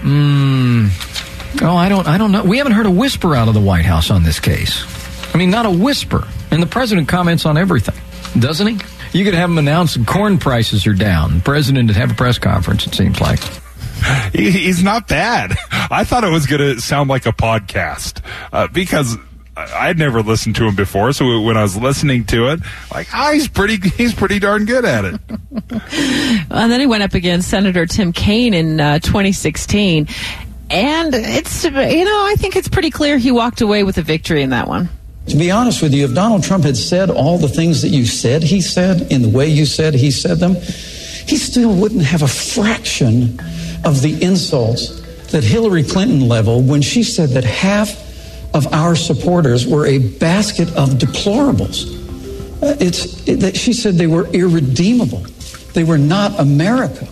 Hmm. 0.00 0.88
Oh, 1.62 1.76
I 1.76 1.88
don't. 1.88 2.06
I 2.06 2.18
don't 2.18 2.32
know. 2.32 2.42
We 2.42 2.58
haven't 2.58 2.72
heard 2.72 2.86
a 2.86 2.90
whisper 2.90 3.34
out 3.34 3.48
of 3.48 3.54
the 3.54 3.60
White 3.60 3.84
House 3.84 4.10
on 4.10 4.22
this 4.22 4.40
case. 4.40 4.84
I 5.34 5.38
mean, 5.38 5.50
not 5.50 5.66
a 5.66 5.70
whisper. 5.70 6.26
And 6.50 6.62
the 6.62 6.66
president 6.66 7.08
comments 7.08 7.46
on 7.46 7.56
everything, 7.56 7.94
doesn't 8.38 8.66
he? 8.66 9.18
You 9.18 9.24
could 9.24 9.34
have 9.34 9.48
him 9.50 9.58
announce 9.58 9.96
corn 10.04 10.38
prices 10.38 10.86
are 10.86 10.94
down. 10.94 11.36
The 11.36 11.42
president 11.42 11.88
would 11.88 11.96
have 11.96 12.10
a 12.10 12.14
press 12.14 12.38
conference. 12.38 12.86
It 12.86 12.94
seems 12.94 13.20
like. 13.20 13.40
He, 14.32 14.50
he's 14.50 14.82
not 14.82 15.06
bad. 15.06 15.56
I 15.70 16.02
thought 16.04 16.24
it 16.24 16.30
was 16.30 16.46
going 16.46 16.60
to 16.60 16.80
sound 16.80 17.08
like 17.08 17.24
a 17.24 17.32
podcast 17.32 18.20
uh, 18.52 18.66
because 18.66 19.16
I'd 19.56 19.98
never 19.98 20.22
listened 20.22 20.56
to 20.56 20.66
him 20.66 20.74
before. 20.74 21.12
So 21.12 21.40
when 21.40 21.56
I 21.56 21.62
was 21.62 21.76
listening 21.76 22.24
to 22.26 22.48
it, 22.48 22.60
like, 22.92 23.06
oh, 23.14 23.32
he's 23.32 23.46
pretty, 23.46 23.88
he's 23.90 24.12
pretty 24.12 24.40
darn 24.40 24.64
good 24.64 24.84
at 24.84 25.04
it. 25.04 25.20
and 26.50 26.72
then 26.72 26.80
he 26.80 26.86
went 26.86 27.04
up 27.04 27.14
against 27.14 27.48
Senator 27.48 27.86
Tim 27.86 28.12
Kaine 28.12 28.54
in 28.54 28.80
uh, 28.80 28.98
2016. 28.98 30.08
And 30.70 31.14
it's, 31.14 31.64
you 31.64 31.70
know, 31.70 32.26
I 32.26 32.34
think 32.36 32.56
it's 32.56 32.68
pretty 32.68 32.90
clear 32.90 33.16
he 33.18 33.30
walked 33.30 33.60
away 33.60 33.84
with 33.84 33.98
a 33.98 34.02
victory 34.02 34.42
in 34.42 34.50
that 34.50 34.66
one. 34.66 34.88
To 35.28 35.36
be 35.36 35.50
honest 35.50 35.80
with 35.80 35.94
you, 35.94 36.04
if 36.04 36.14
Donald 36.14 36.42
Trump 36.42 36.64
had 36.64 36.76
said 36.76 37.08
all 37.08 37.38
the 37.38 37.48
things 37.48 37.82
that 37.82 37.88
you 37.88 38.04
said 38.04 38.42
he 38.42 38.60
said 38.60 39.12
in 39.12 39.22
the 39.22 39.28
way 39.28 39.46
you 39.46 39.64
said 39.64 39.94
he 39.94 40.10
said 40.10 40.38
them, 40.38 40.54
he 40.54 41.36
still 41.36 41.74
wouldn't 41.74 42.02
have 42.02 42.22
a 42.22 42.28
fraction 42.28 43.38
of 43.84 44.02
the 44.02 44.22
insults 44.22 45.00
that 45.30 45.44
Hillary 45.44 45.82
Clinton 45.82 46.28
leveled 46.28 46.68
when 46.68 46.82
she 46.82 47.02
said 47.02 47.30
that 47.30 47.44
half 47.44 48.00
of 48.54 48.72
our 48.72 48.94
supporters 48.94 49.66
were 49.66 49.86
a 49.86 49.98
basket 49.98 50.68
of 50.76 50.90
deplorables. 50.90 51.92
Uh, 52.62 52.76
it's 52.80 53.26
it, 53.26 53.56
she 53.56 53.72
said 53.72 53.94
they 53.94 54.06
were 54.06 54.26
irredeemable. 54.28 55.20
They 55.74 55.84
were 55.84 55.98
not 55.98 56.38
America. 56.38 57.08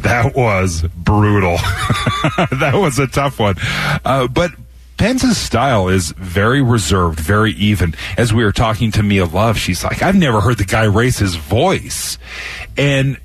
That 0.00 0.36
was 0.36 0.82
brutal. 0.82 1.56
that 2.58 2.74
was 2.74 2.98
a 2.98 3.06
tough 3.06 3.40
one. 3.40 3.56
Uh, 4.04 4.28
but 4.28 4.52
Pence's 4.98 5.36
style 5.36 5.88
is 5.88 6.12
very 6.12 6.62
reserved, 6.62 7.18
very 7.18 7.52
even. 7.52 7.94
As 8.16 8.32
we 8.32 8.44
were 8.44 8.52
talking 8.52 8.92
to 8.92 9.02
Mia 9.02 9.24
Love, 9.24 9.58
she's 9.58 9.82
like, 9.82 10.02
I've 10.02 10.14
never 10.14 10.40
heard 10.40 10.58
the 10.58 10.64
guy 10.64 10.84
raise 10.84 11.18
his 11.18 11.34
voice. 11.36 12.18
And 12.76 13.18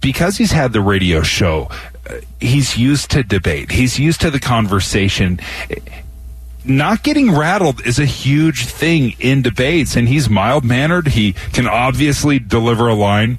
because 0.00 0.36
he's 0.36 0.52
had 0.52 0.72
the 0.72 0.80
radio 0.80 1.22
show, 1.22 1.68
uh, 2.08 2.20
he's 2.40 2.76
used 2.76 3.10
to 3.12 3.22
debate. 3.22 3.70
He's 3.72 3.98
used 3.98 4.20
to 4.22 4.30
the 4.30 4.40
conversation. 4.40 5.40
Not 6.64 7.02
getting 7.02 7.36
rattled 7.36 7.86
is 7.86 7.98
a 7.98 8.06
huge 8.06 8.66
thing 8.66 9.14
in 9.20 9.42
debates, 9.42 9.96
and 9.96 10.08
he's 10.08 10.30
mild 10.30 10.64
mannered. 10.64 11.08
He 11.08 11.34
can 11.52 11.66
obviously 11.66 12.38
deliver 12.38 12.88
a 12.88 12.94
line. 12.94 13.38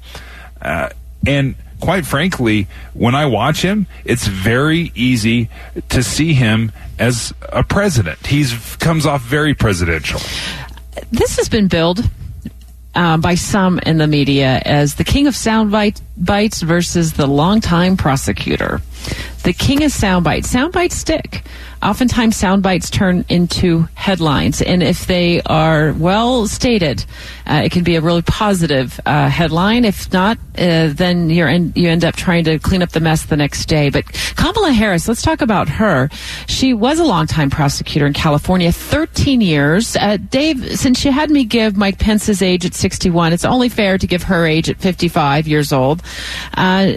Uh, 0.62 0.90
and 1.26 1.56
quite 1.80 2.06
frankly, 2.06 2.66
when 2.94 3.14
I 3.14 3.26
watch 3.26 3.62
him, 3.62 3.86
it's 4.04 4.26
very 4.26 4.92
easy 4.94 5.48
to 5.88 6.02
see 6.02 6.34
him 6.34 6.72
as 6.98 7.34
a 7.48 7.62
president. 7.62 8.26
He 8.26 8.44
comes 8.78 9.06
off 9.06 9.22
very 9.22 9.54
presidential. 9.54 10.20
This 11.10 11.36
has 11.36 11.48
been 11.48 11.68
billed 11.68 12.08
uh, 12.94 13.18
by 13.18 13.34
some 13.34 13.78
in 13.80 13.98
the 13.98 14.06
media 14.06 14.62
as 14.64 14.94
the 14.94 15.04
king 15.04 15.26
of 15.26 15.36
sound 15.36 15.70
bites 16.16 16.62
versus 16.62 17.14
the 17.14 17.26
longtime 17.26 17.96
prosecutor. 17.96 18.80
The 19.44 19.52
king 19.52 19.84
of 19.84 19.92
sound 19.92 20.24
bites. 20.24 20.50
Sound 20.50 20.72
bites 20.72 20.96
stick 20.96 21.44
oftentimes 21.82 22.36
sound 22.36 22.62
bites 22.62 22.90
turn 22.90 23.24
into 23.28 23.88
headlines. 23.94 24.62
And 24.62 24.82
if 24.82 25.06
they 25.06 25.40
are 25.42 25.92
well 25.92 26.46
stated, 26.46 27.04
uh, 27.46 27.62
it 27.64 27.72
can 27.72 27.84
be 27.84 27.96
a 27.96 28.00
really 28.00 28.22
positive 28.22 28.98
uh, 29.06 29.28
headline. 29.28 29.84
If 29.84 30.12
not, 30.12 30.38
uh, 30.58 30.88
then 30.92 31.30
you're 31.30 31.48
in, 31.48 31.72
you 31.76 31.88
end 31.88 32.04
up 32.04 32.16
trying 32.16 32.44
to 32.44 32.58
clean 32.58 32.82
up 32.82 32.90
the 32.90 33.00
mess 33.00 33.26
the 33.26 33.36
next 33.36 33.66
day. 33.66 33.90
But 33.90 34.04
Kamala 34.36 34.72
Harris, 34.72 35.06
let's 35.06 35.22
talk 35.22 35.40
about 35.40 35.68
her. 35.68 36.08
She 36.48 36.74
was 36.74 36.98
a 36.98 37.04
longtime 37.04 37.50
prosecutor 37.50 38.06
in 38.06 38.12
California, 38.12 38.72
13 38.72 39.40
years. 39.40 39.96
Uh, 39.96 40.16
Dave, 40.16 40.78
since 40.78 41.04
you 41.04 41.12
had 41.12 41.30
me 41.30 41.44
give 41.44 41.76
Mike 41.76 41.98
Pence's 41.98 42.42
age 42.42 42.64
at 42.64 42.74
61, 42.74 43.32
it's 43.32 43.44
only 43.44 43.68
fair 43.68 43.98
to 43.98 44.06
give 44.06 44.24
her 44.24 44.46
age 44.46 44.68
at 44.68 44.78
55 44.78 45.46
years 45.46 45.72
old. 45.72 46.02
Uh, 46.54 46.92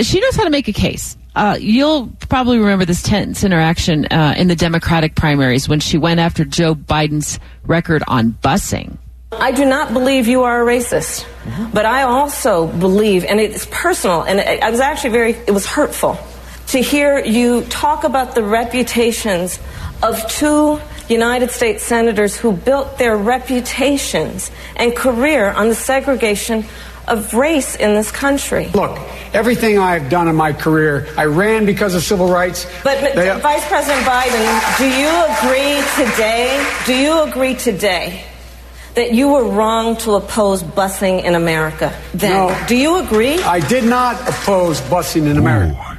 she 0.00 0.20
knows 0.20 0.36
how 0.36 0.44
to 0.44 0.50
make 0.50 0.68
a 0.68 0.72
case. 0.72 1.16
Uh, 1.34 1.56
you'll 1.58 2.08
probably 2.28 2.58
remember 2.58 2.84
this 2.84 3.02
tense 3.02 3.42
interaction 3.42 4.06
uh, 4.06 4.34
in 4.36 4.48
the 4.48 4.56
Democratic 4.56 5.14
primaries 5.14 5.68
when 5.68 5.80
she 5.80 5.96
went 5.96 6.20
after 6.20 6.44
Joe 6.44 6.74
Biden's 6.74 7.38
record 7.64 8.02
on 8.06 8.32
busing. 8.32 8.98
I 9.32 9.50
do 9.50 9.64
not 9.64 9.94
believe 9.94 10.28
you 10.28 10.42
are 10.42 10.62
a 10.62 10.66
racist, 10.66 11.26
but 11.72 11.86
I 11.86 12.02
also 12.02 12.66
believe, 12.66 13.24
and 13.24 13.40
it's 13.40 13.66
personal, 13.70 14.22
and 14.22 14.40
I 14.40 14.68
was 14.70 14.80
actually 14.80 15.10
very, 15.10 15.32
it 15.32 15.52
was 15.52 15.64
hurtful 15.64 16.18
to 16.68 16.78
hear 16.78 17.18
you 17.18 17.62
talk 17.64 18.04
about 18.04 18.34
the 18.34 18.42
reputations 18.42 19.58
of 20.02 20.26
two 20.30 20.78
United 21.08 21.50
States 21.50 21.82
senators 21.82 22.36
who 22.36 22.52
built 22.52 22.98
their 22.98 23.16
reputations 23.16 24.50
and 24.76 24.94
career 24.94 25.50
on 25.50 25.68
the 25.68 25.74
segregation 25.74 26.64
of 27.08 27.34
race 27.34 27.76
in 27.76 27.94
this 27.94 28.10
country. 28.10 28.68
Look, 28.74 28.98
everything 29.32 29.78
I've 29.78 30.08
done 30.08 30.28
in 30.28 30.36
my 30.36 30.52
career, 30.52 31.06
I 31.16 31.24
ran 31.24 31.66
because 31.66 31.94
of 31.94 32.02
civil 32.02 32.28
rights. 32.28 32.66
But 32.84 33.14
they, 33.14 33.38
Vice 33.40 33.66
President 33.66 34.04
Biden, 34.04 34.78
do 34.78 34.86
you 34.86 35.10
agree 35.38 35.82
today? 35.96 36.64
Do 36.86 36.94
you 36.94 37.22
agree 37.22 37.54
today? 37.54 38.24
That 38.94 39.14
you 39.14 39.28
were 39.32 39.44
wrong 39.44 39.96
to 39.98 40.12
oppose 40.12 40.62
busing 40.62 41.24
in 41.24 41.34
America. 41.34 41.98
Then, 42.12 42.48
no, 42.48 42.64
do 42.68 42.76
you 42.76 42.98
agree? 42.98 43.42
I 43.42 43.60
did 43.60 43.84
not 43.84 44.20
oppose 44.28 44.82
busing 44.82 45.30
in 45.30 45.38
America. 45.38 45.91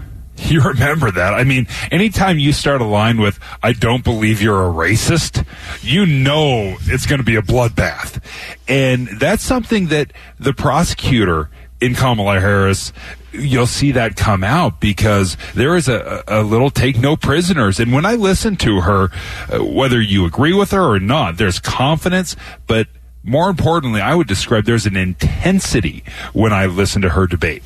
You 0.54 0.62
remember 0.62 1.10
that. 1.10 1.34
I 1.34 1.44
mean, 1.46 1.68
anytime 1.90 2.38
you 2.38 2.52
start 2.52 2.82
a 2.82 2.86
line 2.86 3.20
with, 3.20 3.40
I 3.64 3.74
don't 3.74 4.04
believe 4.04 4.42
you're 4.42 4.70
a 4.70 4.72
racist, 4.72 5.46
you 5.82 6.06
know 6.06 6.76
it's 6.82 7.06
going 7.06 7.20
to 7.20 7.26
be 7.26 7.38
a 7.38 7.42
bloodbath. 7.42 8.22
And 8.68 9.08
that's 9.08 9.44
something 9.44 9.88
that 9.88 10.12
the 10.40 10.54
prosecutor 10.54 11.50
in 11.82 11.96
Kamala 11.96 12.40
Harris, 12.40 12.94
you'll 13.32 13.68
see 13.68 13.92
that 13.94 14.16
come 14.16 14.44
out 14.44 14.80
because 14.80 15.38
there 15.56 15.76
is 15.76 15.88
a, 15.88 16.24
a 16.28 16.44
little 16.44 16.70
take 16.70 16.98
no 16.98 17.16
prisoners. 17.16 17.80
And 17.80 17.92
when 17.92 18.06
I 18.06 18.16
listen 18.16 18.56
to 18.58 18.82
her, 18.82 19.10
uh, 19.50 19.64
whether 19.64 20.02
you 20.02 20.26
agree 20.26 20.54
with 20.54 20.72
her 20.72 20.94
or 20.94 21.00
not, 21.00 21.38
there's 21.38 21.60
confidence, 21.60 22.36
but 22.68 22.88
more 23.24 23.50
importantly, 23.50 24.02
I 24.02 24.14
would 24.14 24.28
describe 24.28 24.66
there's 24.66 24.86
an 24.86 24.98
intensity 24.98 26.04
when 26.34 26.52
I 26.52 26.66
listen 26.66 27.02
to 27.04 27.10
her 27.10 27.26
debate. 27.26 27.64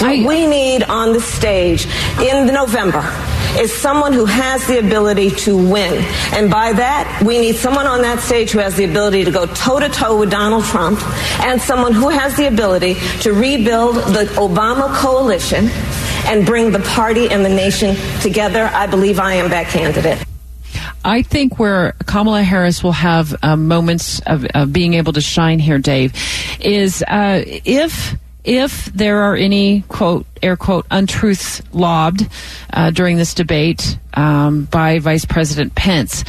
What 0.00 0.26
we 0.26 0.46
need 0.46 0.82
on 0.84 1.12
the 1.12 1.20
stage 1.20 1.86
in 2.20 2.46
November 2.46 3.04
is 3.58 3.72
someone 3.72 4.12
who 4.12 4.24
has 4.24 4.66
the 4.66 4.78
ability 4.78 5.30
to 5.30 5.56
win. 5.56 6.02
And 6.32 6.50
by 6.50 6.72
that, 6.72 7.22
we 7.24 7.38
need 7.38 7.56
someone 7.56 7.86
on 7.86 8.02
that 8.02 8.20
stage 8.20 8.50
who 8.50 8.58
has 8.58 8.74
the 8.76 8.84
ability 8.84 9.24
to 9.24 9.30
go 9.30 9.46
toe 9.46 9.80
to 9.80 9.88
toe 9.88 10.18
with 10.18 10.30
Donald 10.30 10.64
Trump 10.64 11.00
and 11.40 11.60
someone 11.60 11.92
who 11.92 12.08
has 12.08 12.36
the 12.36 12.48
ability 12.48 12.94
to 13.20 13.32
rebuild 13.32 13.96
the 13.96 14.24
Obama 14.36 14.94
coalition 14.96 15.68
and 16.26 16.44
bring 16.44 16.72
the 16.72 16.80
party 16.80 17.28
and 17.30 17.44
the 17.44 17.48
nation 17.50 17.96
together. 18.20 18.70
I 18.72 18.86
believe 18.86 19.18
I 19.18 19.34
am 19.34 19.50
that 19.50 19.68
candidate. 19.68 20.24
I 21.04 21.22
think 21.22 21.58
where 21.58 21.92
Kamala 22.06 22.42
Harris 22.42 22.82
will 22.82 22.92
have 22.92 23.34
uh, 23.42 23.56
moments 23.56 24.20
of, 24.20 24.44
of, 24.46 24.72
being 24.72 24.94
able 24.94 25.12
to 25.12 25.20
shine 25.20 25.58
here, 25.58 25.78
Dave, 25.78 26.12
is 26.60 27.02
uh, 27.06 27.42
if 27.46 28.16
if 28.44 28.86
there 28.86 29.22
are 29.22 29.34
any 29.34 29.82
quote 29.88 30.24
air 30.42 30.56
quote 30.56 30.86
untruths 30.90 31.60
lobbed 31.72 32.28
uh, 32.72 32.90
during 32.90 33.16
this 33.16 33.34
debate 33.34 33.98
um, 34.14 34.64
by 34.64 34.98
Vice 35.00 35.24
President 35.24 35.74
Pence 35.74 36.24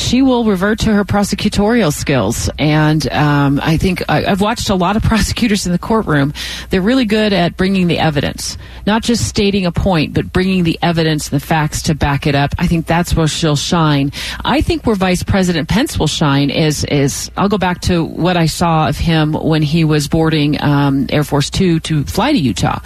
she 0.00 0.22
will 0.22 0.44
revert 0.44 0.78
to 0.80 0.92
her 0.92 1.04
prosecutorial 1.04 1.92
skills. 1.92 2.48
And 2.58 3.10
um, 3.12 3.60
I 3.62 3.76
think 3.76 4.02
I, 4.08 4.22
have 4.22 4.40
watched 4.40 4.70
a 4.70 4.74
lot 4.74 4.96
of 4.96 5.02
prosecutors 5.04 5.66
in 5.66 5.72
the 5.72 5.78
courtroom. 5.78 6.32
They're 6.70 6.80
really 6.80 7.04
good 7.04 7.32
at 7.32 7.56
bringing 7.56 7.86
the 7.86 7.98
evidence, 7.98 8.56
not 8.86 9.02
just 9.02 9.26
stating 9.26 9.66
a 9.66 9.72
point, 9.72 10.14
but 10.14 10.32
bringing 10.32 10.64
the 10.64 10.78
evidence 10.82 11.28
and 11.28 11.40
the 11.40 11.44
facts 11.44 11.82
to 11.82 11.94
back 11.94 12.26
it 12.26 12.34
up. 12.34 12.54
I 12.58 12.66
think 12.66 12.86
that's 12.86 13.14
where 13.14 13.26
she'll 13.26 13.56
shine. 13.56 14.12
I 14.44 14.60
think 14.60 14.86
where 14.86 14.96
Vice 14.96 15.22
President 15.22 15.68
Pence 15.68 15.98
will 15.98 16.06
shine 16.06 16.50
is 16.50 16.84
is 16.84 17.30
I'll 17.36 17.48
go 17.48 17.58
back 17.58 17.80
to 17.82 18.04
what 18.04 18.36
I 18.36 18.46
saw 18.46 18.88
of 18.88 18.96
him 18.96 19.32
when 19.32 19.62
he 19.62 19.84
was 19.84 20.08
boarding 20.08 20.62
um, 20.62 21.06
Air 21.10 21.24
Force 21.24 21.50
Two 21.50 21.80
to 21.80 22.04
fly 22.04 22.32
to 22.32 22.38
Utah, 22.38 22.80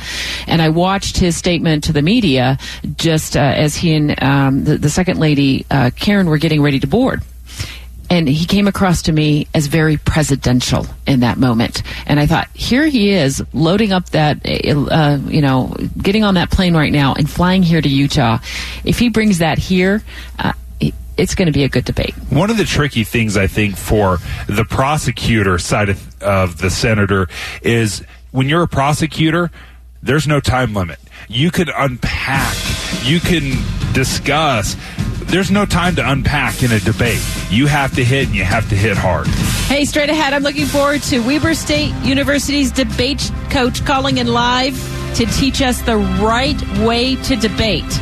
and 0.46 0.62
I 0.62 0.68
watched 0.68 1.16
his 1.16 1.36
statement 1.36 1.84
to 1.84 1.92
the 1.92 2.02
media 2.02 2.58
just 2.96 3.36
uh, 3.36 3.40
as 3.40 3.76
he 3.76 3.94
and 3.94 4.22
um, 4.22 4.64
the, 4.64 4.78
the, 4.78 4.90
second 4.90 5.18
lady 5.18 5.64
uh, 5.70 5.90
Karen 5.96 6.26
were 6.26 6.38
getting 6.38 6.62
ready 6.62 6.80
to 6.80 6.86
board 6.86 6.99
board. 7.00 7.22
And 8.10 8.28
he 8.28 8.44
came 8.44 8.66
across 8.66 9.02
to 9.02 9.12
me 9.12 9.46
as 9.54 9.68
very 9.68 9.96
presidential 9.96 10.84
in 11.06 11.20
that 11.20 11.38
moment. 11.38 11.84
And 12.06 12.18
I 12.18 12.26
thought, 12.26 12.48
here 12.54 12.86
he 12.86 13.10
is 13.10 13.42
loading 13.52 13.92
up 13.92 14.10
that, 14.10 14.44
uh, 14.44 15.18
you 15.28 15.40
know, 15.40 15.76
getting 15.96 16.24
on 16.24 16.34
that 16.34 16.50
plane 16.50 16.74
right 16.74 16.92
now 16.92 17.14
and 17.14 17.30
flying 17.30 17.62
here 17.62 17.80
to 17.80 17.88
Utah. 17.88 18.38
If 18.84 18.98
he 18.98 19.10
brings 19.10 19.38
that 19.38 19.58
here, 19.58 20.02
uh, 20.40 20.52
it's 21.16 21.34
going 21.34 21.46
to 21.46 21.52
be 21.52 21.64
a 21.64 21.68
good 21.68 21.84
debate. 21.84 22.14
One 22.30 22.50
of 22.50 22.56
the 22.56 22.64
tricky 22.64 23.04
things 23.04 23.36
I 23.36 23.46
think 23.46 23.76
for 23.76 24.18
the 24.48 24.64
prosecutor 24.64 25.58
side 25.58 25.88
of, 25.90 26.22
of 26.22 26.58
the 26.58 26.70
senator 26.70 27.28
is 27.62 28.02
when 28.32 28.48
you're 28.48 28.62
a 28.62 28.68
prosecutor, 28.68 29.50
there's 30.02 30.26
no 30.26 30.40
time 30.40 30.74
limit. 30.74 30.98
You 31.28 31.50
can 31.50 31.68
unpack, 31.68 32.56
you 33.04 33.20
can 33.20 33.52
discuss 33.92 34.76
there's 35.30 35.50
no 35.50 35.64
time 35.64 35.94
to 35.94 36.10
unpack 36.10 36.62
in 36.62 36.72
a 36.72 36.80
debate. 36.80 37.22
You 37.50 37.66
have 37.66 37.94
to 37.94 38.04
hit 38.04 38.26
and 38.26 38.34
you 38.34 38.42
have 38.42 38.68
to 38.70 38.74
hit 38.74 38.96
hard. 38.96 39.28
Hey, 39.68 39.84
straight 39.84 40.10
ahead, 40.10 40.32
I'm 40.32 40.42
looking 40.42 40.66
forward 40.66 41.02
to 41.04 41.20
Weber 41.20 41.54
State 41.54 41.94
University's 42.02 42.72
debate 42.72 43.30
coach 43.48 43.84
calling 43.84 44.18
in 44.18 44.26
live 44.26 44.74
to 45.14 45.26
teach 45.26 45.62
us 45.62 45.80
the 45.82 45.96
right 45.96 46.60
way 46.78 47.14
to 47.16 47.36
debate. 47.36 48.00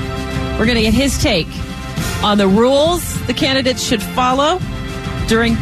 We're 0.59 0.65
going 0.65 0.77
to 0.77 0.83
get 0.83 0.95
his 0.95 1.23
take 1.23 1.49
on 2.23 2.39
the 2.39 2.49
rules 2.49 3.27
the 3.27 3.35
candidates 3.35 3.83
should 3.83 4.03
follow 4.03 4.59
during 5.29 5.55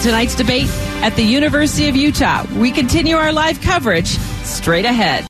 tonight's 0.00 0.34
debate 0.34 0.68
at 1.02 1.14
the 1.16 1.22
University 1.22 1.88
of 1.88 1.96
Utah. 1.96 2.46
We 2.54 2.72
continue 2.72 3.16
our 3.16 3.32
live 3.32 3.60
coverage 3.60 4.08
straight 4.08 4.86
ahead. 4.86 5.29